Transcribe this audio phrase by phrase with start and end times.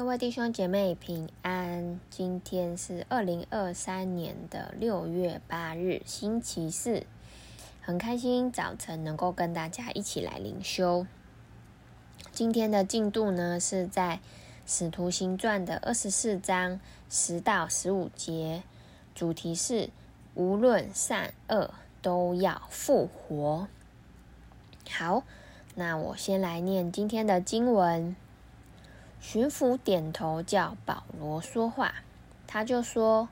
[0.00, 7.04] 各位弟兄姐妹平安，今天是二零二三年的六月八日，星期四，
[7.82, 11.06] 很开心早晨能够跟大家一起来灵修。
[12.32, 14.16] 今天的进度呢是在
[14.64, 16.80] 《使徒行传》的二十四章
[17.10, 18.62] 十到十五节，
[19.14, 19.90] 主题是
[20.32, 23.68] 无论善恶都要复活。
[24.90, 25.24] 好，
[25.74, 28.16] 那我先来念今天的经文。
[29.20, 31.96] 巡抚点头，叫保罗说话。
[32.46, 33.28] 他就说：“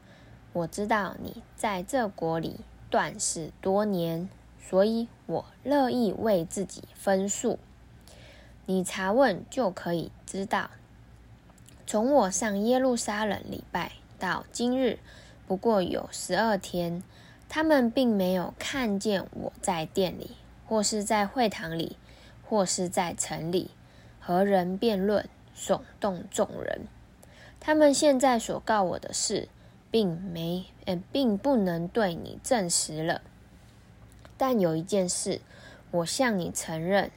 [0.52, 2.60] 我知道你在这国里
[2.90, 4.28] 断事多年，
[4.60, 7.58] 所以我乐意为自己分数。
[8.66, 10.70] 你查问就可以知道，
[11.86, 14.98] 从我上耶路撒冷礼拜到今日，
[15.46, 17.02] 不过有十二天，
[17.48, 21.96] 他们并没有看见我在店里，或是在会堂里，
[22.46, 23.70] 或是在城里
[24.20, 25.26] 和人辩论。”
[25.58, 26.86] 耸动众人，
[27.58, 29.48] 他们现在所告我的事，
[29.90, 33.22] 并没，呃，并不能对你证实了。
[34.36, 35.40] 但有一件事，
[35.90, 37.10] 我向你承认，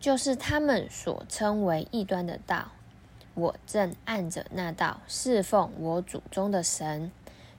[0.00, 2.72] 就是他们所称为异端的道，
[3.34, 7.12] 我正按着那道侍奉我祖宗的神，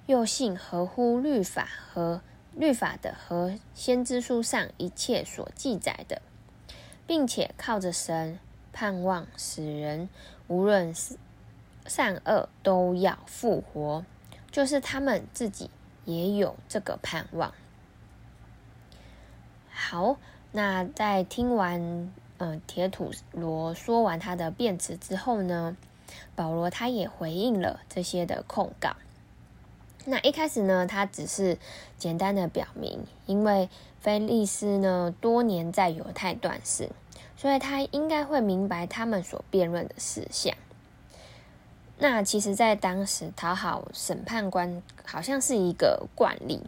[0.08, 2.22] 又信合乎律法和
[2.54, 6.22] 律法的和先知书上一切所记载的，
[7.08, 8.38] 并且靠着神。
[8.72, 10.10] 盼望使人
[10.48, 10.94] 无论
[11.86, 14.04] 善恶都要复活，
[14.52, 15.70] 就是他们自己
[16.06, 17.54] 也有这个盼望。
[19.70, 20.18] 好，
[20.52, 25.76] 那在听完嗯、铁土罗说完他的辩词之后呢，
[26.36, 28.96] 保罗他也回应了这些的控告。
[30.06, 31.58] 那一开始呢，他只是
[31.98, 36.90] 简单的表明，因为菲利斯呢多年在犹太断事。
[37.40, 40.54] 所以他应该会明白他们所辩论的事项。
[41.98, 46.62] 那其实，在当时讨好审判官好像是一个惯例。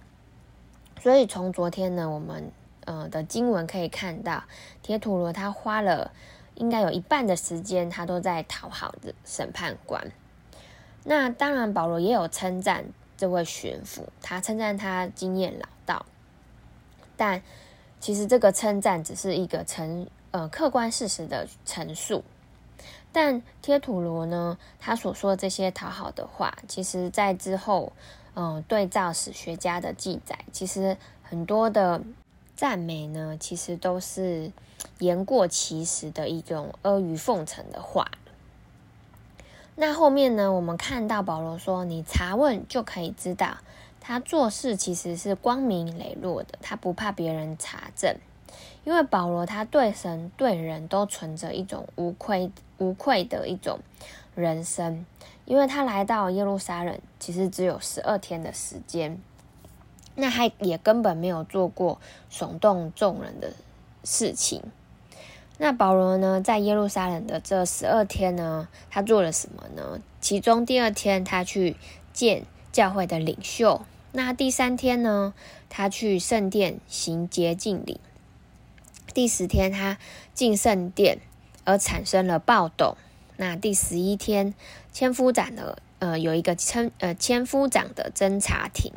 [1.01, 2.49] 所以从昨天呢，我们
[2.85, 4.45] 呃的经文可以看到，
[4.81, 6.09] 铁土罗他花了
[6.55, 10.09] 应该有一半的时间，他都在讨好的审判官。
[11.03, 12.85] 那当然，保罗也有称赞
[13.17, 16.05] 这位巡抚，他称赞他经验老道。
[17.17, 17.41] 但
[17.99, 20.07] 其实这个称赞只是一个称。
[20.31, 22.23] 呃，客观事实的陈述，
[23.11, 27.91] 但贴土罗呢，他所说的这些讨好的话，其实在之后，
[28.33, 32.01] 嗯、呃，对照史学家的记载，其实很多的
[32.55, 34.51] 赞美呢，其实都是
[34.99, 38.09] 言过其实的一种阿谀奉承的话。
[39.75, 43.57] 那后面呢，我们看到保罗说：“你查问就可以知道，
[43.99, 48.15] 他做事其实是光明磊落的，他不怕别人查证。”
[48.83, 53.79] 因为保罗他对神对人都存着一种无愧无愧的一种
[54.33, 55.05] 人生，
[55.45, 59.21] 因为他来到耶路撒冷其实只有十二天的时间，
[60.15, 61.99] 那他也根本没有做过
[62.31, 63.53] 耸动众人的
[64.03, 64.63] 事情。
[65.59, 69.99] 那保罗呢，在耶路撒冷的这十二天呢，他做了什么呢？
[70.19, 71.75] 其中第二天他去
[72.13, 73.81] 见教会的领袖，
[74.11, 75.35] 那第三天呢，
[75.69, 77.99] 他去圣殿行洁净礼。
[79.13, 79.97] 第十天，他
[80.33, 81.19] 进圣殿
[81.63, 82.95] 而产生了暴动。
[83.37, 84.53] 那第十一天，
[84.93, 88.93] 千夫长的呃有一个称呃千夫长的侦察庭。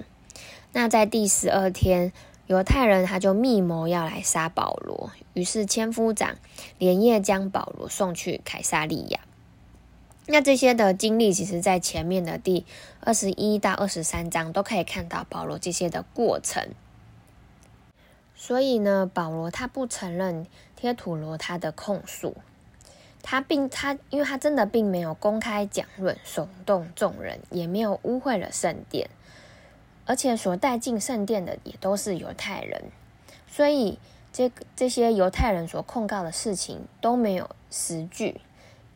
[0.73, 2.13] 那在第十二天，
[2.47, 6.37] 犹太人他就密谋要来杀保罗，于是千夫长
[6.79, 9.21] 连夜将保罗送去凯撒利亚。
[10.27, 12.65] 那这些的经历，其实在前面的第
[13.01, 16.71] 二十一到二十三章都可以看到保罗这些的过程。
[18.47, 20.47] 所以呢，保罗他不承认
[20.77, 22.37] 贴土罗他的控诉，
[23.23, 29.09] 他并他，因为他真的并没有公开讲论，耸动众人，也没有污秽了圣殿，
[30.05, 32.83] 而且所带进圣殿的也都是犹太人，
[33.49, 33.99] 所以
[34.31, 38.43] 这这些犹太人所控告的事情都没有实据，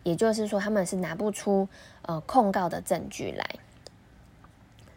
[0.02, 1.66] 也就是说他们是拿不出
[2.02, 3.48] 呃控告的证据来。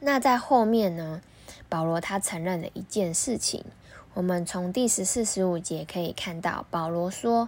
[0.01, 1.21] 那在后面呢，
[1.69, 3.63] 保罗他承认了一件事情。
[4.13, 7.47] 我们从第十四、十五节可以看到，保罗说：“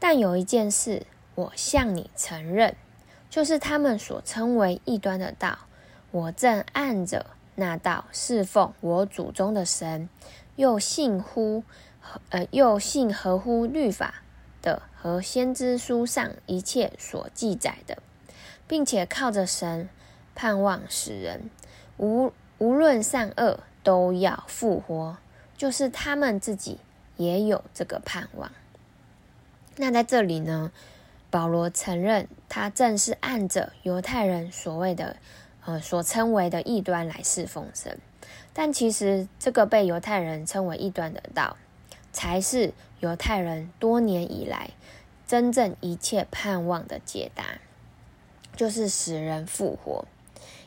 [0.00, 2.74] 但有一件事，我向你承认，
[3.28, 5.58] 就是他们所称为异端的道，
[6.10, 7.26] 我正按着
[7.56, 10.08] 那道侍奉我祖宗的神，
[10.56, 11.64] 又信乎
[12.30, 14.22] 呃，又信合乎律法
[14.62, 17.98] 的和先知书上一切所记载的，
[18.66, 19.90] 并且靠着神
[20.34, 21.50] 盼望使人
[21.98, 25.18] 无无论善恶都要复活。”
[25.60, 26.78] 就是他们自己
[27.18, 28.50] 也有这个盼望。
[29.76, 30.72] 那在这里呢，
[31.28, 35.16] 保罗承认他正是按着犹太人所谓的
[35.66, 37.98] 呃所称为的异端来侍奉神，
[38.54, 41.58] 但其实这个被犹太人称为异端的道，
[42.10, 44.70] 才是犹太人多年以来
[45.26, 47.44] 真正一切盼望的解答，
[48.56, 50.06] 就是使人复活，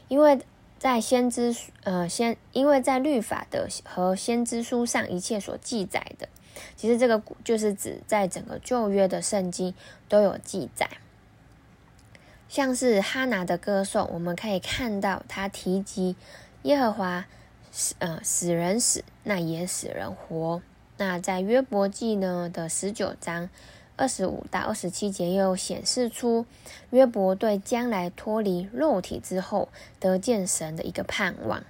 [0.08, 0.40] 因为。
[0.84, 6.28] 在先知呃先，因为在律法的和先知书上一切所记载的，
[6.76, 9.74] 其实这个就是指在整个旧约的圣经
[10.10, 10.90] 都有记载。
[12.50, 16.18] 像是哈拿的歌颂，我们可以看到他提及
[16.64, 17.28] 耶和华
[17.72, 20.62] 死呃死人死，那也使人活。
[20.98, 23.50] 那在约伯记呢的十九章。
[23.96, 26.46] 二十五到二十七节又显示出
[26.90, 29.70] 约伯对将来脱离肉体之后
[30.00, 31.64] 得见神的一个盼望。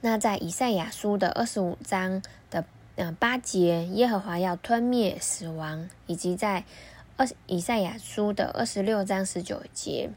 [0.00, 2.64] 那在以赛亚书的二十五章的
[2.96, 6.64] 呃八节，耶和华要吞灭死亡，以及在
[7.16, 10.10] 二以赛亚书的二十六章十九节，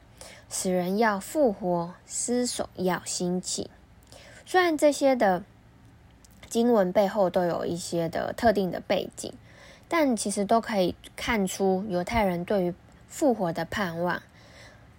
[0.50, 3.70] 死人要复活，尸首要兴起。
[4.46, 5.44] 虽然这些的
[6.50, 9.34] 经文背后都有一些的特定的背景。
[9.90, 12.74] 但其实都可以看出犹太人对于
[13.08, 14.22] 复活的盼望，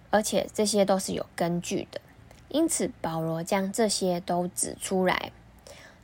[0.09, 2.01] 而且这些都是有根据的。
[2.49, 5.31] 因此，保罗将这些都指出来，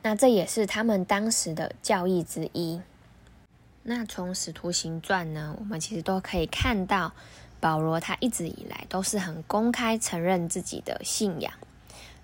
[0.04, 2.80] 那这也是他们当时的教义之一。
[3.82, 7.14] 那从使徒行传呢，我们其实都可以看到，
[7.60, 11.52] 保罗他一直以来都是很公开承认自己的信仰，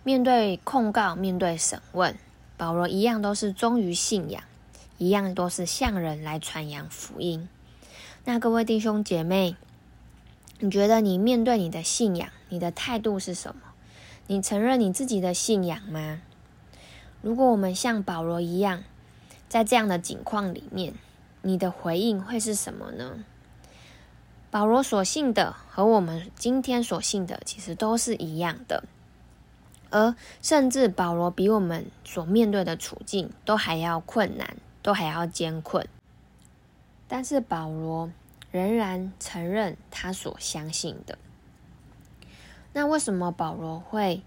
[0.04, 2.16] 面对控告、面对审问，
[2.58, 4.44] 保罗一样都是忠于信仰。
[5.01, 7.50] 一样都是向人来传扬福音。
[8.24, 9.56] 那各位弟兄姐妹，
[10.59, 13.62] 你觉得你面对你的信仰，你的态度是什么？
[14.27, 16.21] 你承认你自己的信仰吗？
[17.24, 18.83] 如果我们像保罗一样，
[19.50, 20.94] 在这样的境况里面，
[21.42, 23.24] 你的回应会是什么呢？
[24.51, 28.83] 保罗所信的和我们今天所信的其实都是一样的，
[29.89, 30.13] 而
[30.44, 34.57] 甚至保罗比我们所面对的处境都还要困难。
[34.81, 35.88] 都还要艰困，
[37.07, 38.12] 但是保罗
[38.51, 41.18] 仍然承认他所相信的。
[42.74, 44.22] 那为什么保罗会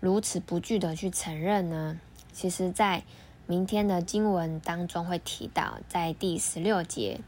[0.00, 1.98] 如此不惧的去承认呢？
[2.32, 3.04] 其实，在
[3.46, 7.20] 明天的经文当中会提到，在第十六节，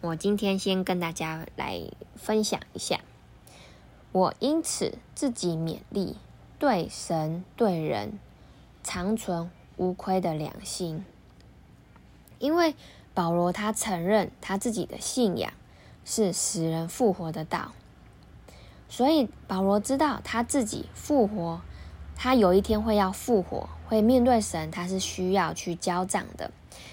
[0.00, 1.80] 我今天先跟大家来
[2.14, 3.00] 分享一下。
[4.12, 6.16] 我因此自己勉励，
[6.58, 8.18] 对神对人，
[8.84, 11.04] 常存无亏的良心。
[12.42, 12.74] 因为
[13.14, 15.52] 保罗他承认他自己的信仰
[16.04, 17.70] 是使人复活的道，
[18.88, 21.60] 所以保罗知道他自己复活，
[22.16, 26.50] 他有一天会要复活，会面对神，他是需要去交账的。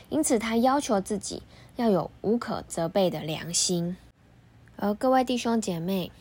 [0.09, 1.41] 因此，他要求自己
[1.77, 3.97] 要有无可责备的良心。
[4.75, 6.11] 而各位弟兄姐妹，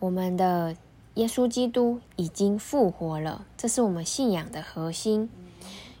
[0.00, 0.76] 我们的
[1.14, 5.30] 耶稣基督已经复活了，这是我们信仰的核心。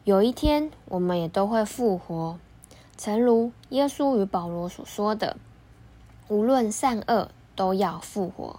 [0.04, 2.36] 有一天，我们也都会复活，
[2.98, 5.36] 诚如耶稣与保罗所说的，
[6.26, 8.58] 无论善恶都要复活。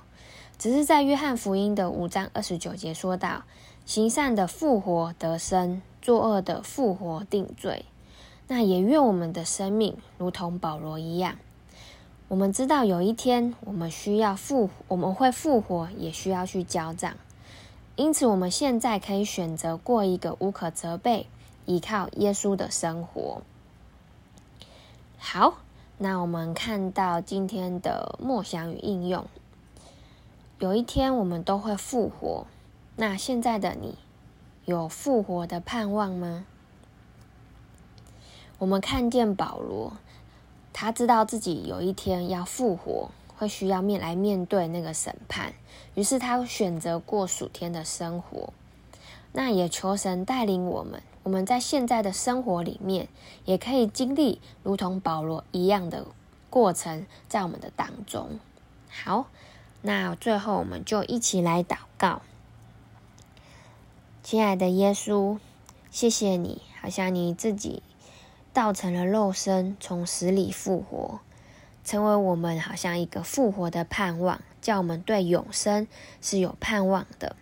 [0.57, 3.43] 只是在约翰福音的五章二十九节说到，
[3.85, 7.83] 行善的复活得生，作恶的复活定罪。
[8.47, 11.35] 那也愿我们的生命如同保罗一样，
[12.29, 17.13] 我们知道有一天我们需要复，我们会复活，也需要去交账。
[17.95, 21.27] 因此，我们现在可以选择过一个无可责备、
[21.65, 23.43] 依靠耶稣的生活。
[25.19, 25.59] 好，
[25.99, 29.25] 那我们看到今天的默想与应用。
[30.57, 32.47] 有一天，我们都会复活。
[32.95, 33.95] 那现在的你，
[34.65, 36.45] 有复活的盼望吗？
[38.57, 39.93] 我们看见保罗，
[40.71, 43.11] 他知道自己有一天要复活。
[43.43, 45.53] 会需要面来面对那个审判，
[45.95, 48.53] 于是他选择过暑天的生活。
[49.33, 53.09] 那也求神带领我们，我们在现在的生活里面，
[53.43, 56.05] 也可以经历如同保罗一样的
[56.49, 58.39] 过程，在我们的当中。
[58.89, 59.27] 好，
[59.81, 62.21] 那最后我们就一起来祷告。
[64.21, 65.37] 亲爱的耶稣，
[65.91, 67.83] 谢谢你，好像你自己
[68.53, 71.19] 道成了肉身，从死里复活。
[71.83, 75.87] 成为我们好像一个复活的盼望，叫我们对永生
[76.21, 77.35] 是有盼望的。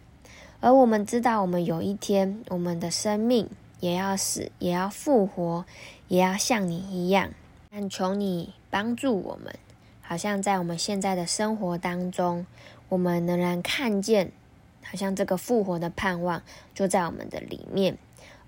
[0.60, 5.66] 而我们知道，我们有一天，我们的生命也要死，也要复活，
[6.08, 7.30] 也要像你一样。
[7.72, 9.56] 但求你帮助我们，
[10.02, 12.46] 好像在我们现在的生活当中，
[12.90, 14.32] 我们仍然看见，
[14.84, 16.44] 好像这个复活的盼望
[16.76, 17.98] 就在我们的里面。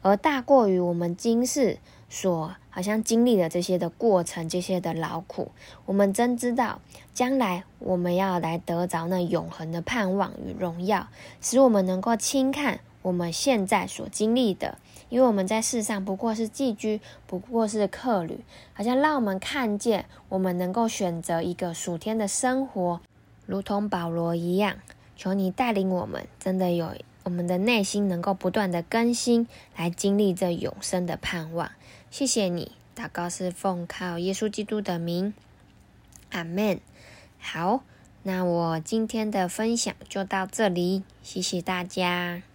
[0.02, 1.78] 而大过于我们今世
[2.14, 5.52] 所好像经历了这些的过程，这些的劳苦。
[5.88, 6.80] 我们真知道，
[7.12, 11.08] 将来我们要来得着那永恒的盼望与荣耀，
[11.42, 14.78] 使我们能够轻看我们现在所经历的，
[15.10, 18.42] 因为我们在世上不过是寄居，不过是客旅，
[18.74, 23.02] 好像让我们看见，我们能够选择一个属天的生活，
[23.48, 24.76] 如同保罗一样。
[25.16, 26.94] 求你带领我们，真的有
[27.24, 31.72] 我们的内心能够不断的更新，来经历这永生的盼望。
[32.12, 35.34] 谢谢你，祷告是奉靠耶稣基督的名，
[36.32, 36.80] 阿门。
[37.40, 37.84] 好，
[38.24, 42.53] 那我今天的分享就到这里，谢谢大家。